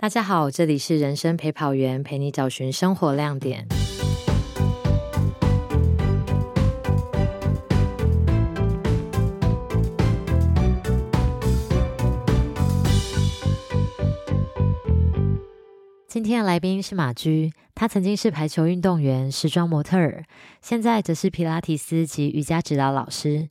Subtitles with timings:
[0.00, 3.66] 大家好，这里是人生陪跑员，陪你找寻生活亮点。
[16.06, 20.22] 今天的来宾是马驹，他曾经是排球运动员、时装模特儿，
[20.62, 23.48] 现在则是皮拉提斯及瑜伽指导老师，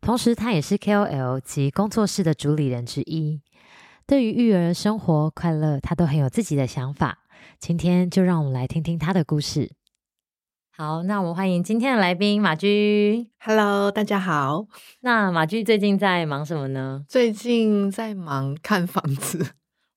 [0.00, 3.40] 同时他也是 KOL 及工作室的主理人之一。
[4.06, 7.20] 对于育儿、生活、快乐，他都很有自己的想法。
[7.58, 9.72] 今天就让我们来听听他的故事。
[10.76, 13.30] 好，那我们欢迎今天的来宾马驹。
[13.38, 14.66] Hello，大家好。
[15.00, 17.06] 那马驹最近在忙什么呢？
[17.08, 19.52] 最近在忙看房子，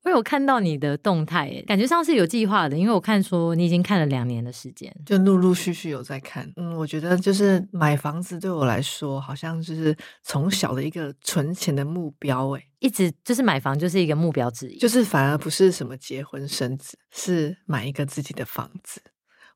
[0.08, 4.90] 我有看到你的动态耶，感觉上是有计划的，因为我看说你已经看了两年的时间。
[5.06, 6.50] 就陆陆续续有在看。
[6.56, 9.94] 嗯，我觉得就是买房子对我来说，好像就是
[10.24, 12.52] 从小的一个存钱的目标。
[12.52, 19.02] 诶，一直就是买房就是一个目标之一，就是反而不是什么结婚生子，是买一个自己的房子。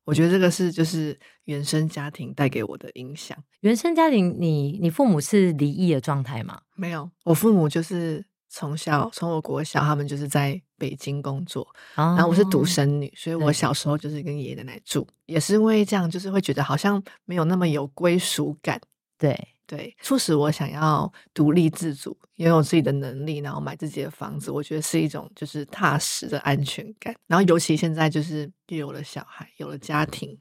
[0.04, 3.38] 我觉得这个是就是原生家庭带给我的影响。
[3.60, 6.60] 原生家庭你，你父母是离异的状态吗？
[6.76, 18.78] 没有，我父母就是从小从我国小，他们就是在北京工作，然然后我是独生女，所以我小时候就是跟爷爷奶奶住，也是因为这样，就是会觉得好像没有那么有归属感。
[19.16, 24.50] 对，对，促使我想要独立自主，拥有自己的能力，然后买自己的房子。
[24.50, 27.16] 我觉得是一种就是踏实的安全感。
[27.26, 30.38] 然后尤其现在就是又有了小孩，有了家庭，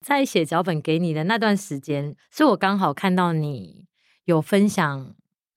[0.00, 3.86] 在写脚本给你的那段时间，是我刚好看到你
[4.24, 5.14] 有分享，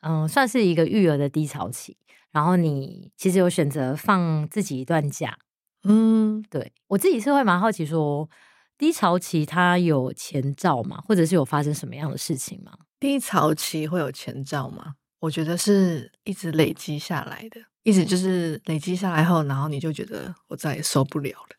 [0.08, 1.98] 嗯，算是一个育儿的低潮期，
[2.32, 5.36] 然后你其实有选择放自己一段假。
[5.84, 8.30] 嗯，对我自己是会蛮好奇说，
[8.78, 11.02] 低潮期它有前兆吗？
[11.08, 12.72] 或者是有发生什么样的事情吗？
[13.00, 14.94] 低潮期会有前兆吗？
[15.22, 21.56] 我觉得是一直累积下来的，一直就是累积下来后，然后你就觉得我再也受不了了，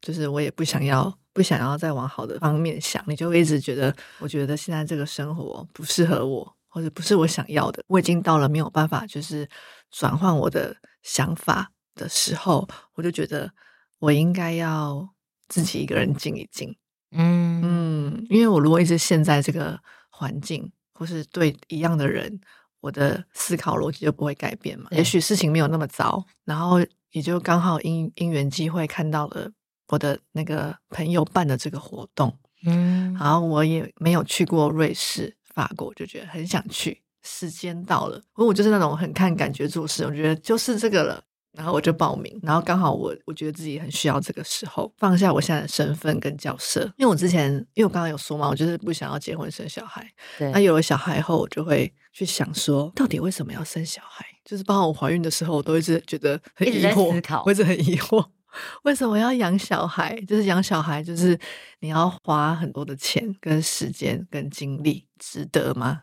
[0.00, 9.46] 就是我也不想要，不想要再往好的方面想，你就会一直觉得，我觉得现在这个生活不适合我，或者不是我想要的，我已经到了没有办法就是
[9.90, 13.52] 转换我的想法的时候，我就觉得
[13.98, 15.06] 我应该要
[15.48, 16.74] 自己一个人静一静，
[17.10, 17.60] 嗯。
[17.62, 19.78] 嗯，因为我如果一直陷在这个
[20.08, 22.40] 环境，或是对一样的人，
[22.80, 24.88] 我的思考逻辑就不会改变嘛。
[24.92, 26.78] 也许事情没有那么糟，然后
[27.10, 29.50] 也就刚好因因缘机会看到了
[29.88, 32.34] 我的那个朋友办的这个活动，
[32.64, 37.02] 嗯，然后我也没有去过瑞士、法国，我就觉得很想去。
[37.22, 41.22] 时间到了，因为我就是那种很看感觉做事，我觉得就是这个了。
[41.52, 50.10] 然后我就报名，然后刚好我我觉得自己很需要这个时候放下我现在的身份跟角色，因为我之前因为我刚刚有说嘛，我就是不想要结婚生小孩。
[50.38, 54.24] 对那有了小孩后，我就会去想说，到底为什么要生小孩？
[54.46, 58.24] 就是包括我怀孕的时候，我都一直觉得很疑惑，我一直很疑惑，
[58.84, 60.14] 为什么要养小孩？
[60.26, 61.38] 就是养小孩，就是
[61.80, 66.02] 你要花很多的钱、跟时间、跟精力，值得吗？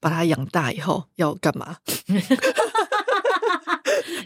[0.00, 1.76] 把他养大以后要干嘛？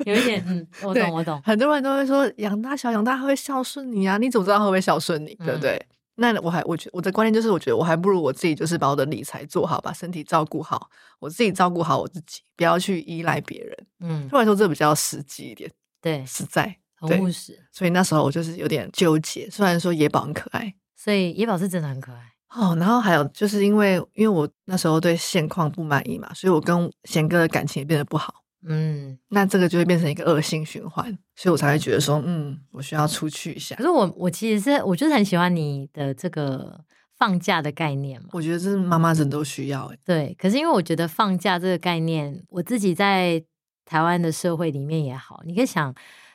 [0.06, 5.34] 有一点，嗯， 我懂，我懂，很多人都会说养大小养大他会孝顺你啊，你怎么知道他会不会孝顺你？
[5.36, 5.81] 对不对？
[6.16, 10.88] 那我还我觉我的观念就是，我觉得我还不如我自己，就是把我的理财做好，把身体照顾好，
[11.19, 13.86] 我自己照顾好我自己，不要去依赖别人。
[14.00, 15.69] 嗯对，我来说，这比较实际一点，
[16.00, 16.76] 对，实在。
[17.03, 17.59] 对很务实。
[17.72, 22.32] 所以那时候我就是有点纠结，虽然说野宝很可爱所以野宝是真的很可爱。
[22.50, 28.32] 哦，然后还有就是因为因为我那时候对现况不满意嘛，所以我跟贤哥的感情也变得不好。
[28.66, 31.06] 嗯，那这个就会变成一个恶性循环，
[31.37, 33.82] 所以我才会觉得说，嗯，我需要出去一下可。
[33.82, 36.81] 是我我其实是我就是很喜欢你的这个
[37.19, 38.28] 放假的概念嘛。
[38.32, 43.44] 我觉得这是妈妈人都需要、欸，对，可是因为我觉得放假这个概念，我自己在
[43.84, 45.94] 台湾的社会里面也好，你可以想，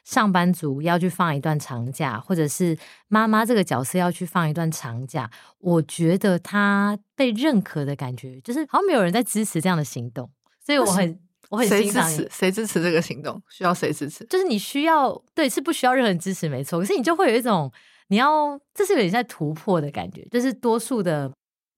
[0.09, 2.75] 上班族要去放一段长假，或者是
[3.09, 10.28] 妈妈这个角色要去放一段长假，我觉得他被认可的感觉，就是好像没有人在支持这样的行动，
[10.66, 12.30] 所以我很我很谁支欣赏你持？
[12.31, 13.40] 谁支持这个行动？
[13.52, 14.25] 需要谁支持？
[14.25, 16.79] 就是你需要对是不需要任何人支持，没错。
[16.79, 17.72] 可是你就会有一种
[18.08, 21.32] 你要这是有点在突破的感觉，就是多数的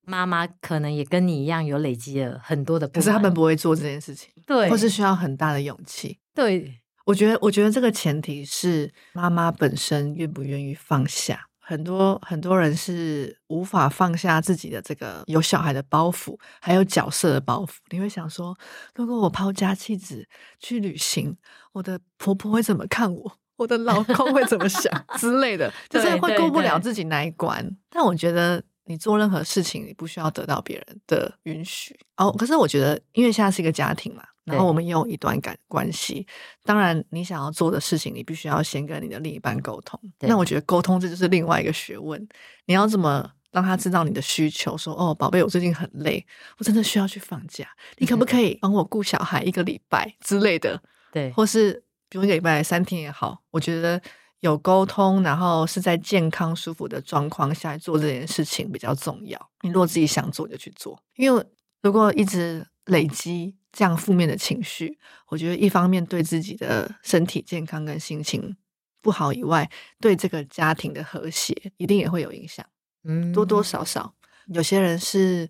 [0.06, 6.18] 妈妈可能也跟你一样有累积了很多的，可是他们不会做这件事情，对，或是需要很大的勇气。
[6.34, 6.81] 对
[7.12, 11.46] 我觉得，我觉得这个前提是妈妈本身愿不愿意放下。
[11.60, 17.72] 很多很多人是无法放下自己的这个有小孩的包袱，还有角色的包袱。
[17.90, 18.58] 你会想说，
[18.96, 20.26] 如果我抛家弃子
[20.60, 21.36] 去旅行，
[21.74, 23.38] 我的婆婆会怎么看我？
[23.58, 27.78] 我的老公会怎么想 之类的，就是会过不了自己那一关。
[27.90, 32.32] 但我觉得你做任何事情，你不需要得到别人的允许哦。
[32.32, 36.26] 可是我觉得，因为现在是一个家庭嘛，然后我们也有一段感关系。
[36.64, 40.00] 当然，你想要做的事情，你必须要先跟你的另一半沟通。
[40.20, 42.28] 那我觉得沟通这就是另外一个学问。
[42.66, 44.78] 你要怎么让他知道你的需求？
[44.78, 46.26] 说哦，宝贝，我最近很累，
[46.58, 47.68] 我真的需要去放假，
[47.98, 50.82] 你可不可以帮我顾小孩一个礼拜之类的？
[51.12, 54.02] 对，或是比如一个礼拜三天也好，我觉得
[54.40, 59.50] 有沟通，然后是在健康舒服的状况下做这件事情比较重要。
[59.62, 61.46] 你如果自己想做就去做，因为
[61.82, 63.56] 如果一直累积。
[63.74, 65.00] 这样负面的情绪，
[65.30, 68.58] 我觉得一方面对自己的身体健康跟心情
[69.02, 72.66] 不好以外，对这个家庭的和谐一定也会有影响。
[73.06, 74.14] 嗯，多多少少，
[74.48, 75.48] 有些人是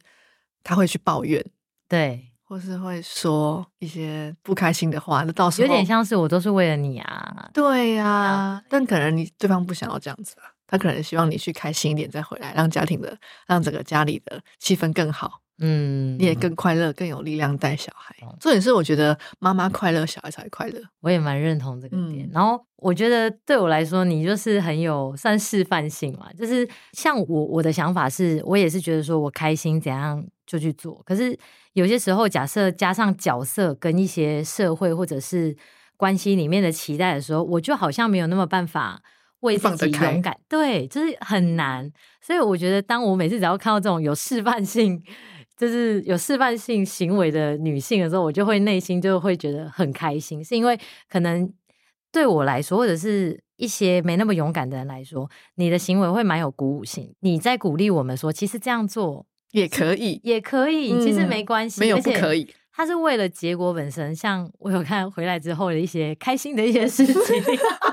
[0.64, 1.44] 他会去抱怨，
[1.88, 5.24] 对，或是会说一些不开心的话。
[5.24, 8.64] 那到时候有点像是我都是为了你啊，对呀。
[8.70, 13.18] 但可能你对方不想要这样子吧，他可能希望你去开心一点再回来，让家庭的
[13.48, 15.42] 让整个家里的气氛更好。
[15.64, 18.16] 嗯，你也更快乐，更有力量带小孩。
[18.40, 20.82] 重点是，我觉得妈妈快乐，小孩才快乐。
[21.02, 22.28] 我也蛮认同这个点。
[22.34, 26.34] 然后，我觉得对我来说，你就是很有算示范性嘛。
[26.34, 31.02] 就是像我，我的想法是，我也是觉得说我开心怎样就去做。
[31.06, 31.38] 可是
[31.74, 35.56] 有些时候，假设加上角色跟一些社会或者是
[35.96, 39.02] 关系里面的期待的时候，我就好像没有那么办法
[39.42, 40.36] 为自己勇敢。
[40.50, 41.92] 对，就是很难。
[42.20, 45.04] 所以我觉得，当我每次只要看到这种有示范性。
[45.62, 50.76] 就是有示范性行为的女性的时候，我就会内心就会觉得很开心，是因为
[51.08, 51.48] 可能
[52.12, 57.14] 对我来说，或者是一些没那么勇敢的人来说，你的行为会蛮有鼓舞性。
[57.20, 62.52] 你在鼓励我们说，其实这样做也可以，也可以，其实没关系，没有不可以。
[62.74, 67.44] 他是为了结果本身，像我有看回来之后的一些开心的一些事情，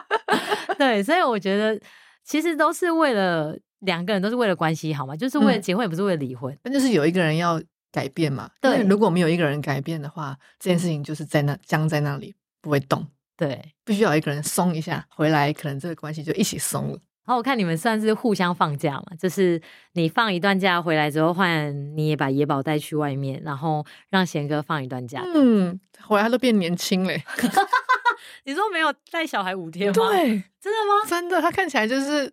[0.79, 1.79] 对，所以我觉得
[2.25, 3.59] 其实都是为了。
[3.81, 5.15] 两个人都是为了关系好吗？
[5.17, 6.57] 就是为了结婚，也不是为了离婚。
[6.65, 7.61] 那就是有一个人要
[7.93, 8.51] 改变嘛。
[8.61, 13.07] 对，如果没有一个人改变的话，这件事情就是在那僵在那里不会动。
[13.37, 16.99] 对，必须要一个人松一下，回来可能这个关系就一起松了。
[17.25, 19.61] 然后我看你们算是互相放假嘛，就是
[19.93, 25.23] 你放一段假回来之后，换你也把野宝带去外面，然后让贤哥放一段假。
[25.25, 27.23] 嗯，回来他都变年轻嘞。
[28.45, 30.09] 你说没有带小孩五天吗？
[30.11, 30.27] 对，
[30.61, 31.07] 真的吗？
[31.09, 32.33] 真的，他看起来就是。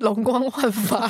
[0.00, 1.08] 容光焕发，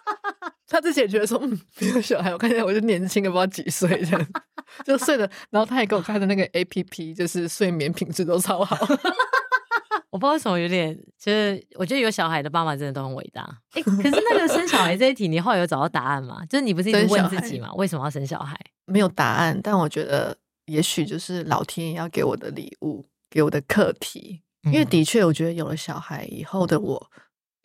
[0.66, 4.26] 他之前觉得说，嗯，没有小孩，我看起来我就年轻了，不知道几岁这样，
[4.84, 5.30] 就睡了。
[5.50, 8.76] 然后他也给我看的那个 A P P，就是睡眠品质都超好。
[10.10, 13.42] 我不知道为什么有点，就是我觉得有小孩的爸妈真的都很伟大。
[13.72, 16.44] 哎，可是那个生小孩这一题，你后来有找到答案吗？
[16.50, 17.72] 就是你不是一直问自己吗？
[17.76, 18.58] 为什么要生小孩？
[18.84, 20.36] 没有答案，但我觉得
[20.66, 24.42] 也许就是老天爷要给我的礼物，给我的课题。
[24.64, 27.10] 因为的确，我觉得有了小孩以后的我。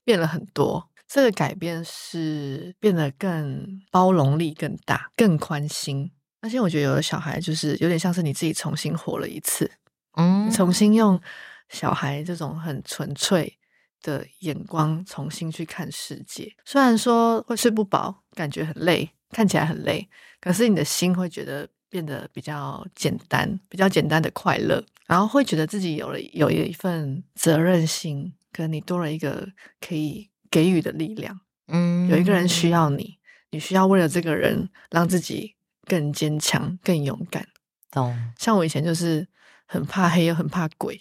[0.07, 6.09] 变了很多，这个改变是变得更包容力更大、更宽心。
[6.39, 9.69] 而且我觉得有的小孩，就是有点像是你自己重新活了一次，
[10.13, 11.19] 嗯，重新用
[11.67, 13.57] 小孩这种很纯粹
[14.01, 16.55] 的眼光重新去看世界。
[16.63, 20.07] 虽然说会睡不饱，感觉很累，看起来很累，
[20.39, 28.33] 可是你的心会觉得变得比较简单，比较简单的快乐，然后会觉得自己有了有一份责任心。
[28.57, 29.47] 可能你多了一个
[29.79, 33.19] 可以给予的力量，嗯，有一个人需要你，
[33.51, 35.55] 你需要为了这个人让自己
[35.85, 37.47] 更坚强、更勇敢。
[37.91, 38.17] 懂？
[38.39, 39.27] 像我以前就是
[39.67, 40.99] 很怕黑，又很怕鬼，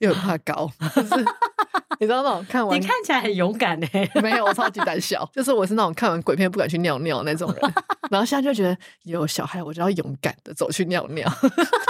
[0.00, 1.14] 又很怕高，就是
[2.00, 7.74] 你知道那种看完你看起来很勇敢哎， 没有，我超级胆小，就是我是那种看完鬼片不敢去尿尿那种人。
[8.10, 11.30] 然后现在就觉得有小孩，我就要勇敢的走去尿尿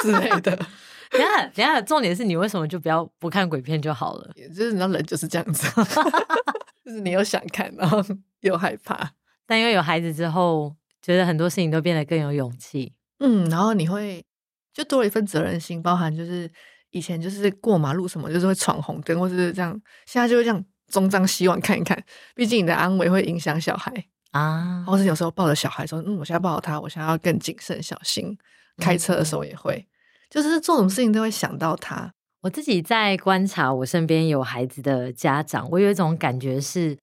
[0.03, 0.59] 之类的。
[1.11, 4.31] 等下，等下，重点是你为什么就不要不看鬼片就好了？
[4.55, 5.67] 就是你知道人就是这样子，
[6.85, 8.01] 就是你又想看，然后
[8.41, 9.13] 又害怕。
[9.47, 12.93] 但因为有孩子之后，觉得很多事情都变得更有勇气。
[13.19, 14.25] 嗯，然后你会
[14.73, 16.51] 就多了一份责任心，包含就是
[16.91, 22.03] 以前就是过马路什么，就是会闯红灯或者是这样，现在就会这样东张西望看一看。
[22.35, 23.93] 毕竟你的安危会影响小孩
[24.33, 28.37] 啊，或是有时候抱着小孩说：“嗯，我现在抱他，我想要更谨慎小心。”
[28.79, 29.87] 开车的时候也会。
[30.31, 32.13] 就是做什么事情都会想到他。
[32.43, 36.97] 我自己在观察我身边有孩子的家长，我有一种感觉是，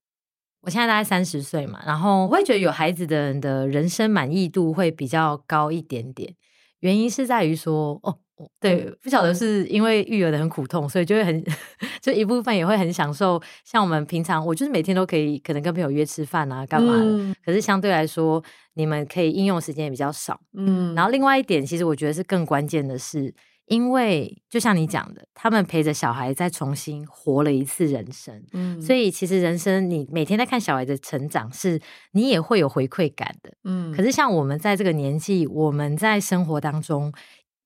[0.62, 6.34] 我现在大概三十岁嘛，然后我会觉得有孩子的人的人生满意度会比较高一点点。
[6.80, 8.20] 原因是在于说，哦。
[8.60, 11.44] 对，不晓得是因为育儿的很苦痛，所以就会很，
[12.00, 13.42] 就一部分也会很享受。
[13.66, 17.36] 像我们平常，我就是每天都可以，可能跟朋友约吃饭啊，干嘛的。
[17.44, 18.44] 可是相对来说，
[18.76, 20.40] 你们可以应用时间也比较少。
[20.56, 23.34] 嗯，然后另外一点，其实我觉得是更关键的是，
[23.66, 28.44] 因为就像你讲的，他们陪着小孩再重新活了一次人生。
[28.54, 33.52] 嗯，所以其实人生你每天在看小孩的成长，是你也会有回馈感的。
[33.64, 37.12] 嗯，可是像我们在这个年纪，我们在生活当中。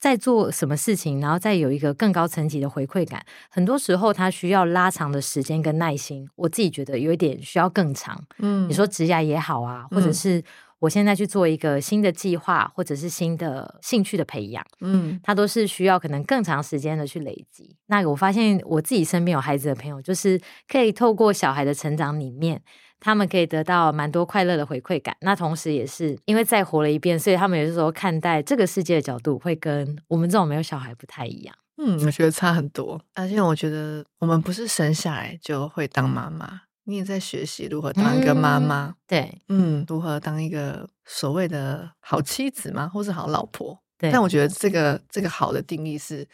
[0.02, 6.28] 在做什么事情，然后再有一个更高层级的回馈感，很多时候它需要拉长的时间跟耐心。
[6.36, 8.20] 我自己觉得有一点需要更长。
[8.40, 10.44] 嗯你说职涯也好啊，或者嗯是
[10.80, 17.76] 我现在去做一个新的计划，或者是新的兴趣的培养，嗯它都是需要可能更长时间的去累积。
[17.86, 22.60] 那我发现我自己身边有孩子的朋友，就是可以透过小孩的成长里面，
[23.02, 25.14] 他们可以得到蛮多快乐的回馈感。
[25.20, 31.54] 那同时也是因为再活了一遍，所以他们有的时候看待这个世界的角度会跟我们这种没有小孩不太一样。
[31.78, 33.02] 嗯，我觉得差很多。
[33.16, 38.94] 而且我觉得我们不是生下来就会当妈妈，你也在学习如何当一个妈妈。
[39.08, 43.82] 对嗯，如何当一个所谓的好妻子吗，或是好老婆？
[43.98, 46.28] 对，但我觉得这个这个好的定义是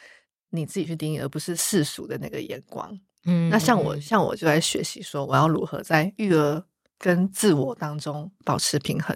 [0.50, 3.00] 你自己去定义，而不是世俗的那个眼光。
[3.28, 6.64] 嗯那像我，嗯像我就在学习说，我要如何在育儿
[6.98, 9.16] 跟自我当中保持平衡。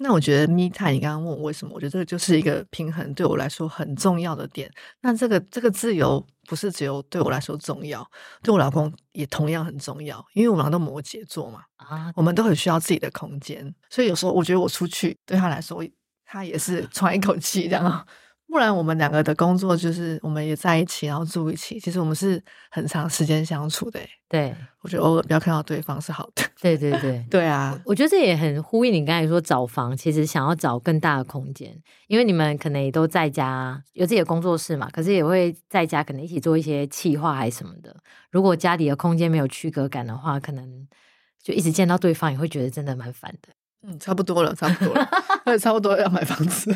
[0.00, 4.70] 那我觉得 me time，你刚刚问我为什么，我觉得这个就是一个平衡对我来说很重要的点。
[5.00, 8.08] 那这个这个自由不是只有对我来说重要，
[8.40, 15.84] 对我老公也同样很重要，因为我们俩都摩羯座嘛，啊，我们都很需要自己的空间，所以有时候我觉得我出去对他来说，
[16.24, 18.06] 他也是喘一口气这样。
[18.50, 24.08] 不然我们两个的工作就是我们也在一起，然后住一起，其实我们是很长时间相处的欸。
[24.26, 26.42] 对我觉得偶尔不要看到对方是好的。
[26.60, 27.24] 对对对。
[27.30, 31.74] 对啊，我觉得这也很呼应你刚才说找房，其实想要找更大的空间，
[32.06, 37.94] 因为你们可能也都在家有自己的工作室嘛，可是也会在家可能一起做一些企划还是什么的。
[38.30, 40.88] 如果家里的空间没有区隔感的话，可能
[41.42, 43.48] 就一直见到对方也会觉得真的蛮烦的。
[43.86, 45.08] 嗯，差不多了，差不多了，
[45.60, 46.74] 差不多要买房子。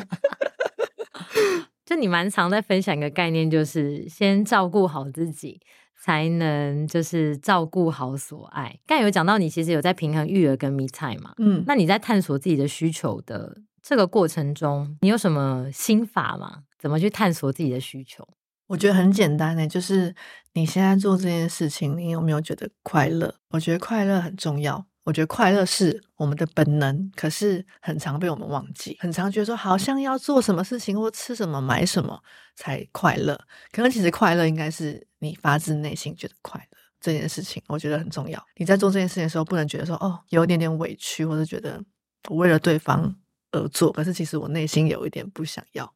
[1.84, 5.60] 就你蛮常在分享一个概念，就是先照顾好自己，
[6.00, 8.78] 才能就是照顾好所爱。
[8.86, 16.62] 刚有讲到你其实有在平衡育儿跟 me time 嘛，嗯，那你在探索自己的需求的这个过程中，你有什么心法吗？
[16.78, 18.26] 怎么去探索自己的需求？
[18.68, 20.14] 我觉得很简单呢，就是
[20.54, 23.34] 你现在做这件事情，你有没有觉得快乐？
[23.50, 24.86] 我觉得快乐很重要。
[25.04, 32.22] 我觉得快乐是我们的本能，可是很常被我们忘记，很常觉得说好像要做什么事情或吃什么、买什么
[32.54, 33.38] 才快乐。
[33.72, 38.40] 可能其实快乐应该是你发自内心觉得快乐这件事情，我觉得很重要。
[38.56, 41.82] 你在做这件事情的时候，不能觉得说哦有一点点委屈，或者觉得
[42.28, 43.12] 我为了对方
[43.50, 45.92] 而做，可是其实我内心有一点不想要。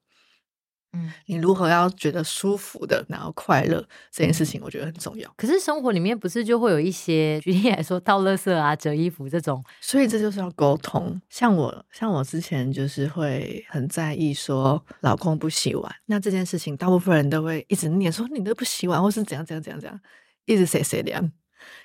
[0.96, 5.32] 嗯，你如何要觉得舒服的，然后快乐这件事情，我觉得很重要。
[5.36, 11.20] 可是生活里面不是就会有一些，举例来说，倒垃圾啊、折衣服这种，所以这就是要沟通。
[11.28, 20.00] 像我，像我之前就是会很在意说老公不洗碗，那这件事情大部分人都会一直念说你都不洗碗，或是怎样怎样怎样怎样，
[20.46, 21.30] 一直谁谁凉。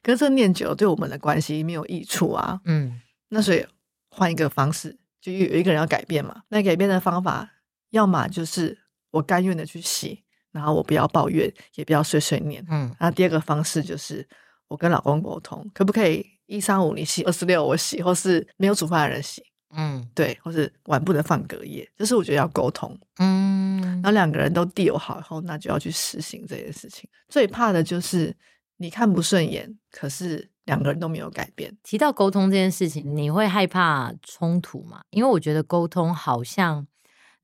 [0.04, 2.60] 可是这念久了对我们的关系没有益处啊。
[2.66, 3.66] 嗯那所以
[4.10, 6.44] 换一个方式，就有一个人要改变嘛。
[6.50, 7.50] 那改变的方法，
[7.92, 8.78] 要么就是
[9.12, 12.66] 我甘愿的去洗，然后我不要抱怨，也不要碎碎念。
[12.70, 14.28] 嗯那第二个方式就是
[14.68, 19.44] 我跟老公沟通，可不可以一三五你洗，二四六我洗，或是没有煮饭的人洗，
[19.76, 22.98] 嗯对，或是碗不能放隔夜，就是我觉得要沟通。
[23.20, 27.10] 嗯然后两个人都 deal 好以后，那就要去实行这件事情。
[27.30, 28.36] 最怕的就是
[28.78, 31.76] 你看不顺眼，可是两个人都没有改变。
[31.84, 35.02] 提到沟通这件事情，你会害怕冲突吗？
[35.12, 36.88] 因为我觉得沟通好像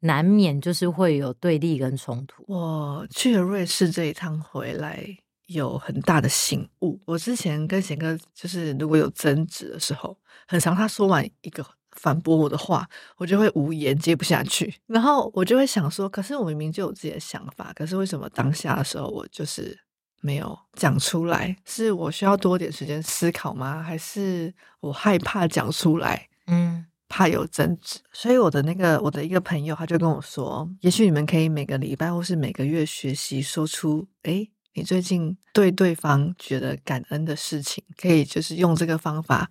[0.01, 2.43] 难免就是会有对立跟冲突。
[2.47, 5.05] 我去了瑞士这一趟回来，
[5.47, 6.99] 有很大的醒悟。
[7.05, 12.87] 我之前跟贤哥就是如果有争执的时候，很常他说完一个反驳我的话，
[13.17, 19.79] 我就会无言接不下去，然后我就会想说，可是我明明就有自己的想法，可是为什么当下的时候我就是
[20.21, 21.55] 没有讲出来？
[21.65, 23.81] 是我需要多点时间思考吗？
[23.81, 26.27] 还是我害怕讲出来？
[26.47, 39.49] 嗯怕有争执，所以我的那个我的一个朋友他就跟我说，也许你们可以每个礼拜或是每个月学习说出，诶，你最近对对方觉得感恩的事情，可以就是用这个方法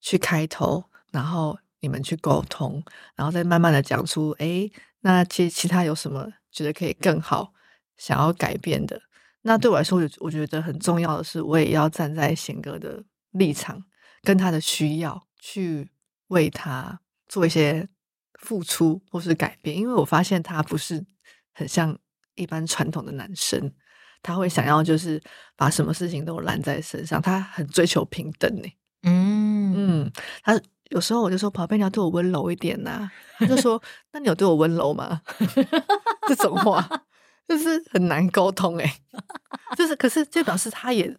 [0.00, 2.82] 去开头，然后你们去沟通，
[3.14, 7.52] 然后再慢慢的讲出，诶，那其其他有什么觉得可以更好，
[7.96, 9.00] 想要改变的。
[9.42, 13.84] 那对我来说，我我觉得很重要的是，我也要站在贤哥的立场，
[14.22, 15.88] 跟他的需要去
[16.28, 17.88] 为他做一些
[18.40, 21.04] 付出或是改变，因为我发现他不是
[21.52, 21.98] 很像
[22.34, 23.72] 一般传统的男生，
[24.22, 25.22] 他会想要就是
[25.56, 28.68] 把什么事情都揽在身上，他很追求平等呢。
[29.02, 29.74] 嗯。
[29.78, 30.58] 嗯，他
[30.90, 35.20] 有时候我就说：“宝贝，你要对我温柔一点呐、他就说：“那你有对我温柔吗？”
[36.28, 36.88] 这种话
[37.46, 38.98] 就是很难沟通哎、
[39.76, 41.16] 就是可是就表示他也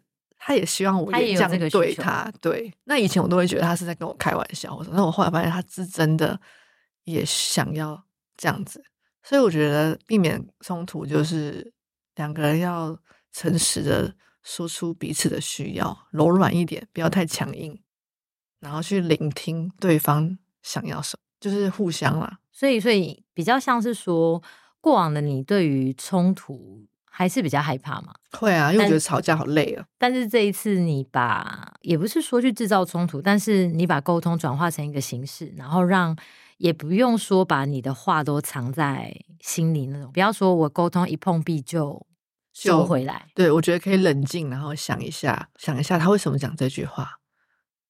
[0.47, 2.73] 他也希望我他也有这样对他，对。
[2.85, 6.39] 那以前我都会觉得他是在跟我开玩笑，我说，那我后来发现他是真的
[7.03, 8.01] 也想要
[8.37, 8.81] 这样子，
[9.21, 11.73] 所以我觉得避免冲突就是
[12.15, 12.97] 两个人要
[13.33, 17.77] 诚实的说出彼此的需要，柔软一点，不要太强硬，
[18.61, 22.39] 然后去聆听对方想要什么，就是互相啦。
[22.53, 24.41] 所以，所以比较像是说，
[24.79, 26.87] 过往的你对于冲突
[27.17, 28.13] 还是比较害怕嘛？
[28.33, 29.83] 会啊，因为觉得吵架好累啊。
[29.97, 36.15] 但是这一次你把也不是说去制造冲突，但是你把沟通转化成一个形式，然后让
[36.59, 42.05] 也不用说把你的话都藏在心里那种，不要说我沟通一碰壁就
[42.53, 43.25] 收回来。
[43.33, 47.13] 对，我觉得可以冷静，然后想一下，想一下他为什么讲这句话，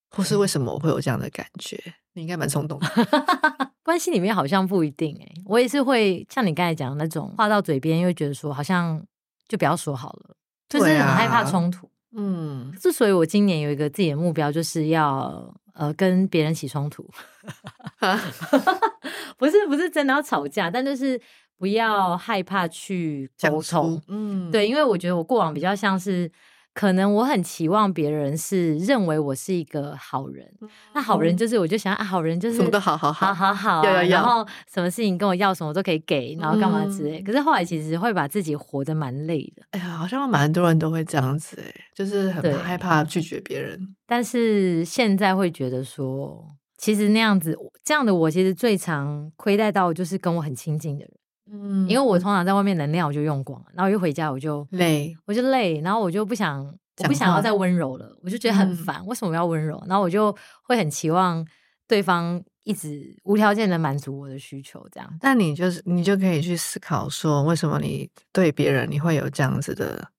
[0.10, 1.78] 或是为什么我会有这样的感觉。
[2.14, 2.88] 你应该蛮冲动的，
[3.84, 9.06] 关系里面好像不一定哎、我也是会像你刚才讲的那种话到嘴边，又觉得说好像
[9.48, 10.36] 就不要说好了，
[10.70, 11.90] 就是很害怕啊冲突。
[12.16, 17.08] 嗯，之所以我今年有一个自己的目标，就是要呃跟别人起冲突
[19.38, 21.20] 不是不是真的要吵架，但就是
[21.58, 26.32] 不要害怕去讲沟通。，嗯，对，因为我觉得我过往比较像是，
[26.78, 30.48] 可能我很期望别人是认为我是一个好人，
[30.94, 37.20] 那好人就是我就想啊，好人就是嗯什么都好好好好好好啊，要要要然后什么事情跟我要什么我都可以给，然后干嘛之类。
[37.20, 39.64] 嗯可是后来其实会把自己活得蛮累的。
[39.72, 43.96] 哎呀，好像蛮多人都会这样子，哎，就是很害怕拒绝别人。
[44.06, 46.46] 但是现在会觉得说，
[46.78, 51.12] 其实那样子这样的我，其实最常亏待到就是跟我很亲近的人，
[51.52, 59.82] 嗯因为我通常在外面能量我就用光了，然后一回家我就累，我就累，然后我就不想我不想要再温柔了，我就觉得很嗯烦，为什么要温柔？
[59.88, 61.46] 然后我就会很期望
[61.88, 65.18] 对方一直无条件的满足我的需求，这样。
[65.22, 70.10] 那你就是你就可以去思考说，为什么你对别人你会有这样子的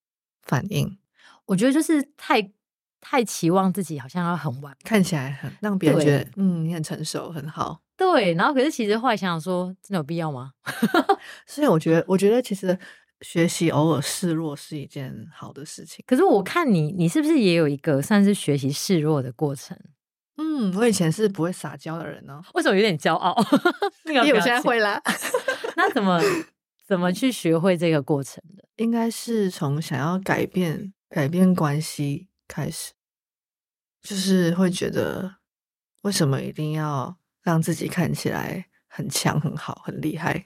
[0.42, 0.98] 反应？
[1.46, 2.50] 我觉得就是太
[3.00, 7.80] 太期望自己好像要很完美看起来很让别人觉得，嗯，你很成熟，很好。
[8.12, 10.52] 对，然后可是其实后来想想说，真的有必要吗？
[11.46, 12.78] 所以我觉得，我觉得其实
[13.20, 16.04] 学习偶尔示弱是一件好的事情。
[16.06, 19.76] 可是我看你，你是不是也有一个算是学习示弱的过程？
[20.36, 23.34] 嗯，我以前是不会撒娇的人哦，为什么有点骄傲？
[24.04, 25.02] 那个因为我现在会啦。
[25.76, 26.20] 那怎么
[26.86, 28.64] 怎么去学会这个过程的？
[28.76, 32.92] 应该是从想要改变改变关系开始，
[34.00, 35.38] 就是会觉得
[36.02, 37.16] 为什么一定要
[37.48, 40.44] 让自己看起来很强、很好、很厉害？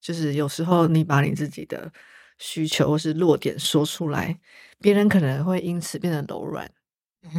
[0.00, 1.92] 就是有时候你把你自己的
[2.38, 4.40] 需求或是弱点说出来，
[4.78, 6.70] 别人可能会因此变得柔软，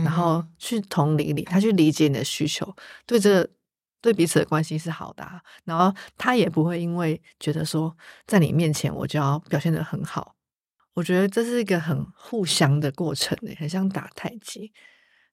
[0.06, 2.76] 然后去同理你，他去理解你的需求，
[3.08, 3.50] 对这个
[4.00, 10.36] 对彼此的关系是好的、啊，然后他也不会因为觉得说在你面前我就要表现的很好。
[10.94, 14.72] 我觉得这是一个很互相的过程诶，很像打太极，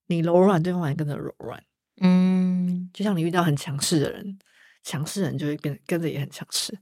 [0.07, 1.62] 你柔软，对方也跟着柔软。
[2.01, 4.39] 嗯，就像你遇到很强势的人，
[4.83, 6.79] 强势人就会变跟着也很强势。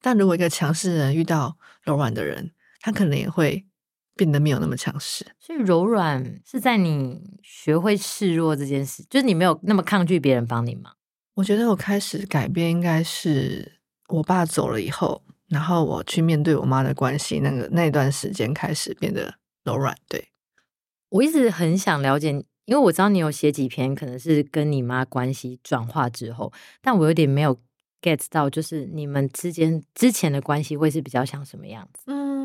[0.00, 3.66] 但如果一个强势人遇到柔软的人，他可能也会
[4.14, 5.26] 变得没有那么强势。
[5.38, 10.94] 所以柔软是在你学会示弱这件事，就是你没有那么抗拒别人帮你忙。
[11.34, 19.96] 我觉得我开始改变应该是我爸走了以后，然后我去面对我妈的关系，那个那段时间开始变得柔软。
[20.08, 20.28] 对，
[21.08, 26.52] 我一直很想了解，因为我知道你有写几篇，可能是跟你妈关系转化之后，
[26.82, 27.58] 但我有点没有
[28.02, 32.02] get 到，就是你们之间之前的关系会是比较像什么样子？
[32.08, 32.44] 嗯，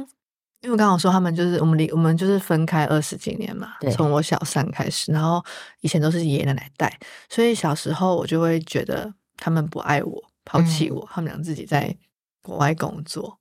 [0.61, 5.43] 因为我刚好说他们就是我们离我们就是分开二十几年嘛对，从我小三开始，然后
[5.81, 11.93] 以前都是爷爷奶奶带，所以小时候我就会觉得他们不爱我，抛弃我，他们俩自己在
[12.41, 13.39] 国外工作，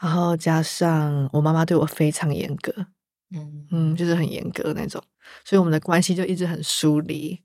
[0.00, 2.86] 然后加上我妈妈对我非常严格，
[3.34, 5.02] 嗯嗯，就是很严格那种，
[5.44, 7.40] 所以我们的关系就一直很疏离。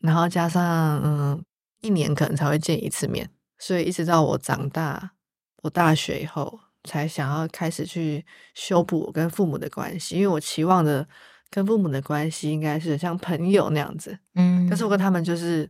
[0.00, 1.44] 然后加上嗯，
[1.80, 5.12] 一年可能才会见一次面，所以一直到我长大，
[5.62, 11.06] 我大学以后才想要开始去修补我跟父母的关系，因为我期望的
[11.50, 15.68] 跟父母的关系应该是像朋友那样子，嗯但是我跟他们就是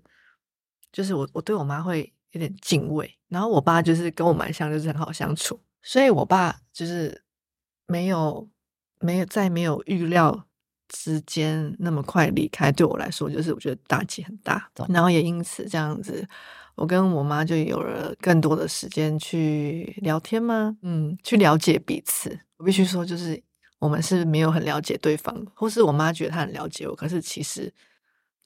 [0.92, 7.24] 就是我我对我妈会有点敬畏，然后我爸就是跟我蛮像，就是很好相处，所以我爸就是
[7.86, 8.46] 没有
[9.00, 10.46] 没有在没有预料
[10.88, 16.26] 之间那么快离开，对我来说就是我觉得打击很大，然后也因此这样子。
[16.74, 20.76] 我跟我妈就有了更多的时间去聊天吗？
[20.82, 22.38] 嗯，去了解彼此。
[22.56, 23.42] 我必须说，就是
[23.80, 27.74] 我们是没有很了解对方，或是我妈觉得她很了解我，可是其实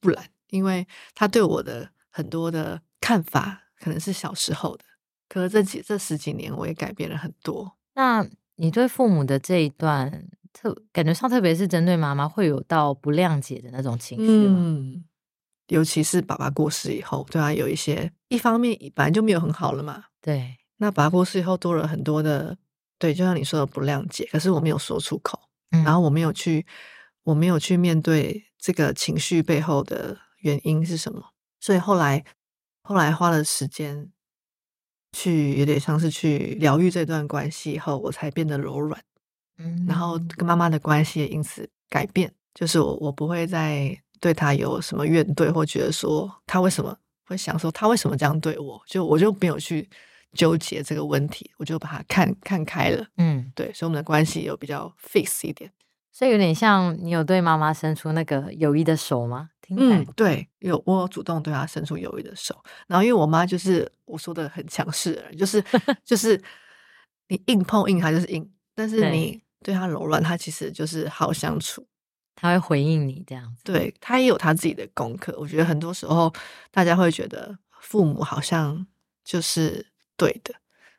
[0.01, 4.85] 不然，因为她对我的很多的看法可能是小时候的，
[5.29, 7.77] 可是这几这十几年我也改变了很多。
[7.95, 14.57] 那你对父母的这一段特感觉上，特别是针对妈妈，会有到不谅解的那种情绪吗？
[14.59, 15.05] 嗯，
[15.69, 22.59] 尤其是爸爸过世以后，对啊有一些一方面本来就没有很好了嘛，对，那爸爸过世以后多了很多的，
[22.99, 26.67] 对，就像你说的不谅解，可是我没有说出口，嗯然后我没有去，
[27.25, 32.25] 我没有去面对这个情绪背后的原因是什么，所以后来
[32.83, 34.11] 后来花了时间
[35.12, 39.03] 去，有点像是去疗愈这段关系以后，我才变得柔软，
[39.59, 49.88] 嗯然后跟妈妈的关系也因此改变，就是我我不会再对她有什么怨怼，或觉得说她为什么会想说她为什么这样对我，就我就没有去
[50.33, 53.07] 纠结这个问题，我就把它看看开了。
[53.19, 55.71] 嗯，对，所以我们的关系有比较 fix 一点。
[56.11, 59.49] 所以有点像你有对妈妈伸出那个友谊的手吗？
[59.62, 62.55] 听起来嗯，对，有我有主动对她伸出友谊的手，
[62.87, 65.65] 然后因为我妈就是我说的很强势的人，就是
[66.05, 66.38] 就是
[67.29, 68.47] 你硬碰硬，她就是硬，
[68.83, 71.87] 但是你对他柔软，他其实就是好相处。
[72.35, 73.62] 他会回应你这样子。
[73.62, 75.33] 对他也有他自己的功课。
[75.38, 76.33] 我觉得很多时候
[76.73, 78.85] 大家会觉得父母好像
[79.25, 80.53] 就是对的，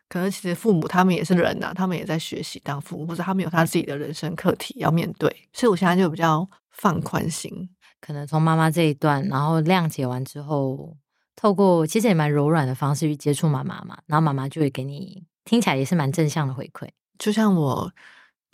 [0.07, 5.29] 可能其实父母他们也是人呐、他们也在学习当父母，或者他们有他自己的人生课题要面对。
[5.51, 7.69] 所以我现在就比较放宽心。
[7.99, 10.95] 可能从妈妈这一段，然后谅解完之后，
[11.35, 16.87] 透过其实也蛮柔软的方式去接触妈妈嘛，然后妈妈就会给你听起来也是蛮正向的回馈。
[17.23, 17.89] 就像我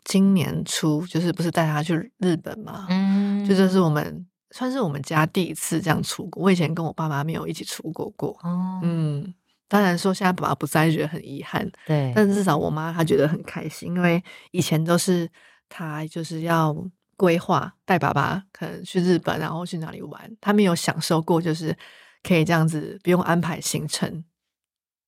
[0.04, 6.44] 今年初就是不是带他去日本嘛，嗯就这是我们算是我们家第一次这样出国。
[6.44, 9.34] 我以前跟我爸妈没有一起出国过，哦，嗯，
[9.68, 15.28] 当然说现在爸爸不在，觉得很遗憾，对，但是至少我妈她觉得很开心，因为以前都是
[15.68, 16.76] 她就是要
[17.18, 21.76] 规划带爸爸可能去日本，然后去哪里玩，她没有享受过就是
[22.22, 24.24] 可以这样子不用安排行程，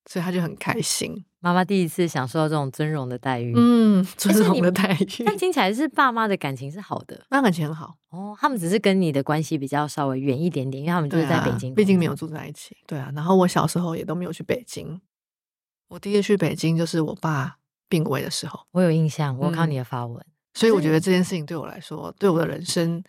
[0.10, 1.24] 所以她就很开心。
[1.41, 3.51] 妈妈第一次享受到这种尊荣的待遇。
[3.58, 7.95] 嗯， 尊荣的待遇，但听起来是爸妈的感情是好的那感情很好。
[8.12, 12.77] 哦，他们只是跟你的关系比较稍微远一点点，因为他们就是在北京，毕竟没有住在一起。
[12.86, 15.01] 对啊，然后我小时候也都没有去北京。
[15.89, 17.58] 我第一次去北京就是我爸
[17.89, 23.04] 病危的时候，我有印象，我有看到嗯你的发文，所以我觉得这件事情对我来说，对我的人生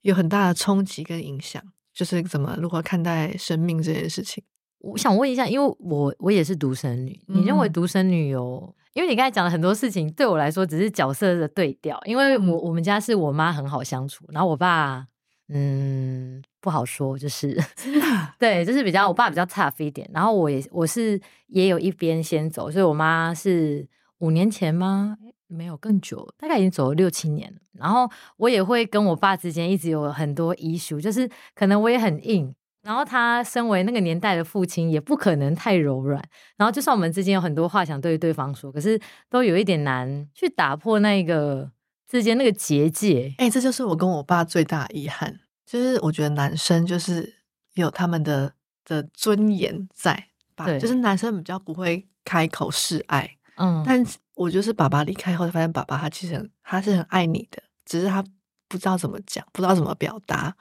[0.00, 1.62] 有很大的冲击跟影响，
[1.94, 4.42] 就是怎么如何看待生命这件事情。
[4.82, 8.74] 我想问一下，因为我我也是独生女，你认为嗯独生女有？
[8.94, 11.98] 因为你刚才讲的很多事情，对我来说只是角色的对调。
[12.04, 15.06] 因为我、嗯我们家是我妈很好相处，然后我爸
[15.48, 25.16] 嗯不好说，就是 真的啊，对，就是比较我爸比较 tough 一点，然后我也我是也有一边先走，所以我妈是五年前吗？
[25.46, 27.58] 没有更久，大概已经走了六七年了。
[27.72, 36.22] 然后我也会跟我爸之间一直有很多 issue，就是可能我也很硬，然后他身为那个年代的父亲，也不可能太柔软。
[36.56, 41.70] 然后就算我们之间有很多话想对对方说，可是都有一点难去打破那个
[42.08, 43.32] 之间那个结界。
[43.38, 47.36] 哎、这就是我跟我爸最大的遗憾，就是我觉得男生就是
[47.74, 48.52] 有他们的
[48.84, 58.22] 的尊严在吧，对就是男生比较不会开口示爱，嗯，但我就是爸爸离开后，发现爸爸他其实很他是很爱你的，只是他
[58.66, 60.56] 不知道怎么讲，不知道怎么表达，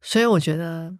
[0.00, 0.94] 所以我觉得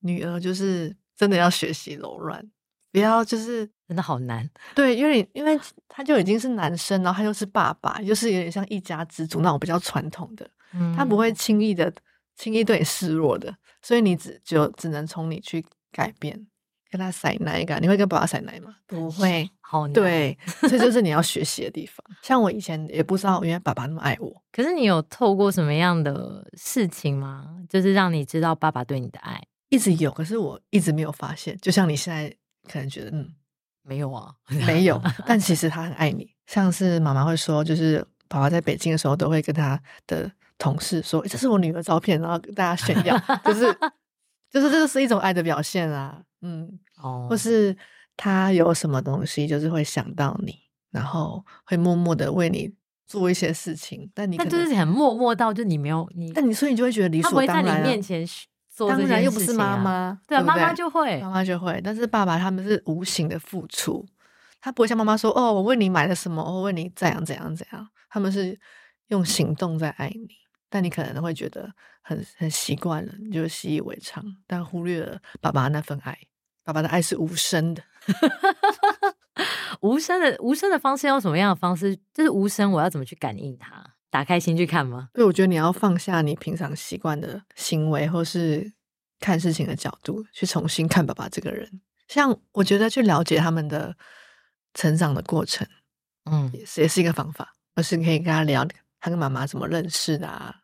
[0.00, 2.44] 女儿就是真的要学习柔软，
[2.92, 4.48] 不要就是真的好难。
[4.74, 5.58] 对，因为因为
[5.88, 11.92] 他就已经是男生，然后他又是爸爸，就是有点像一家之主那种比较传统的，嗯他不会轻易的
[12.36, 16.46] 轻易对你示弱的，所以你只就只能从你去改变，
[16.90, 18.76] 跟他塞奶感，你会跟爸爸塞奶吗？
[18.86, 19.48] 不会。
[19.70, 19.92] 好难。
[19.92, 22.04] 对，这就是你要学习的地方。
[22.22, 24.42] 像我以前也不知道，原来爸爸那么爱我。
[24.50, 27.56] 可是你有透过什么样的事情吗？
[27.68, 29.40] 就是让你知道爸爸对你的爱？
[29.70, 31.56] 一直有，可是我一直没有发现。
[31.62, 32.28] 就像你现在
[32.70, 33.32] 可能觉得，嗯，
[33.82, 34.34] 没有啊，
[34.66, 36.28] 没有， 但其实他很爱你。
[36.46, 43.72] 像是妈妈会说，就是爸爸在北京的时候，都会跟他的同事说：“这是我女儿照片，然后跟大家炫耀。”就是
[44.50, 46.20] 就是这个是一种爱的表现啊。
[46.42, 47.76] 嗯，哦，或是
[48.16, 50.58] 他有什么东西，就是会想到你，
[50.90, 52.72] 然后会默默的为你
[53.06, 57.84] 做一些事情，但你可能就是很默默到就你没有你，但你所以你就会觉得理他不会在你所当
[58.88, 64.06] 当件然又不是妈妈，对啊，不妈妈就会妈妈就会，但是爸爸他们是无形的付出，
[64.60, 68.58] 他不会像妈妈说哦，我为你买了什么，我为你怎样怎样怎样，他们是
[69.08, 70.28] 用行动在爱你，
[70.68, 71.70] 但你可能会觉得
[72.02, 76.16] 很很习惯了，你就习以为常，但忽略了爸爸那份爱，
[76.64, 77.82] 爸爸的爱是无声的。
[79.80, 81.96] 无声的无声的方式用什么样的方式？
[82.12, 83.82] 就是无声，我要怎么去感应它？
[84.10, 85.08] 打开心去看吗？
[85.14, 88.72] 所以我觉得你要放下你平常习惯的行为，或是
[89.20, 91.80] 看事情的角度，去重新看爸爸这个人。
[92.08, 93.96] 像我觉得去了解他们的
[94.74, 95.66] 成长的过程，
[96.30, 98.66] 嗯，也是也是一个方法，而是可以跟他聊
[99.00, 100.54] 他跟妈妈怎么认识的啊，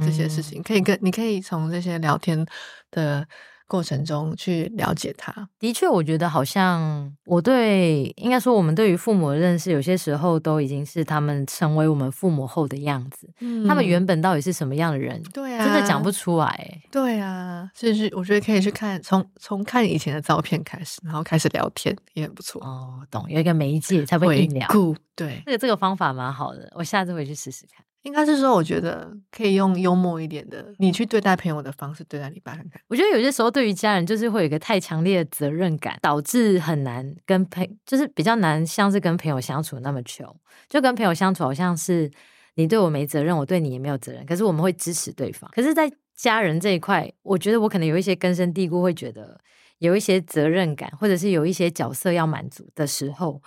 [0.00, 2.46] 这些事嗯情，可以跟你可以从这些聊天
[2.90, 3.28] 的
[3.66, 5.48] 过程中去了解他。
[5.58, 13.28] 的确，我觉得好像我对应该说，我们对于父母的认识，有些时候都已经是他们成为我们父母后的样子。
[13.66, 15.22] 他们原本到底是什么样的人？
[15.32, 16.80] 对啊，真的讲不出来。
[16.90, 22.62] 对啊，就是我觉得可以去看，从从看以前的照片开始，然后开始聊天也很不错。
[22.64, 24.68] 哦，懂，有一个媒介才会聊。
[25.14, 27.84] 对，这个这个方法蛮好的，我下次回去试试看。
[28.06, 32.80] 应该是说，我觉得可以用幽默一点的，你去对待朋友的方式对待你爸看看。
[32.86, 40.24] 我觉得有些时候对于家人，就是会有一个太强烈的责任感，导致很难跟朋，就是比较难像是跟朋友相处那么穷。
[40.68, 42.08] 就跟朋友相处，好像是
[42.54, 45.50] 你对我没责任，我对你也没有责任，可是我们会支持对方。
[45.52, 49.40] 可是，在家人这一块，我觉得我可能有一些根深蒂固，会觉得
[49.78, 53.42] 有一些责任感，或者是有一些角色要满足的时候。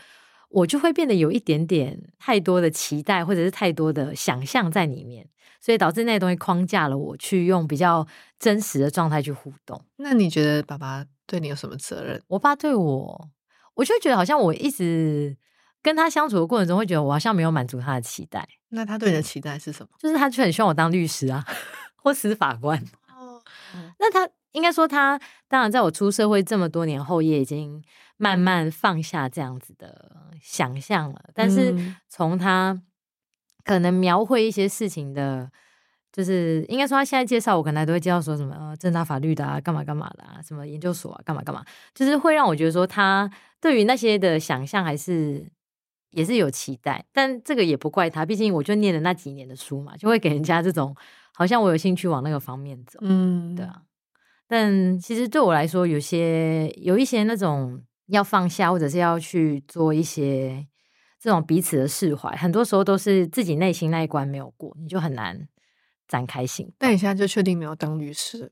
[0.50, 5.28] 我就会变得有一点点太多的期待，或者是太多的想象在里面，
[5.62, 8.06] 所以导致那些东西框架了我去用比较
[8.40, 9.80] 真实的状态去互动。
[9.98, 12.20] 那你觉得爸爸对你有什么责任？
[12.28, 13.30] 我爸对我，
[13.76, 15.38] 我就觉得好像我一直
[15.84, 18.48] 跟他相处的过程中，会觉得我好像没有满足他的期待。
[18.70, 19.90] 那他对你的期待是什么？
[20.00, 21.46] 就是他就很希望我当律师啊，
[21.96, 22.84] 或司法官。
[23.16, 23.40] 哦，
[24.00, 27.84] 那他应该说他当然在我出社会这么多年后，也已经。
[28.22, 31.74] 慢慢放下这样子的想象了，但是
[32.10, 32.78] 从他
[33.64, 35.50] 可能描绘一些事情的，
[36.12, 41.64] 就是应该说他现在介绍我，可能都会介绍说什么呃正大法律的啊，干嘛干嘛的啊，什么研究所啊，干嘛干嘛，
[41.96, 45.50] 就是会让我觉得说他对于那些的想象还是
[46.12, 50.94] 也是有期待，但这个也不怪他，毕竟我就念了那几年的书嘛，就会给人家这种
[51.34, 53.84] 好像我有兴趣往那个方面走，嗯，对啊，
[54.46, 57.82] 但其实对我来说，有些有一些那种。
[58.10, 60.68] 要放下，或者是要去做一些
[61.20, 65.48] 这种彼此的释怀，很多时候都是自己内心那一关没有过，你就很难
[66.08, 66.72] 展开心。
[66.78, 68.52] 但你现在就确定没有当律师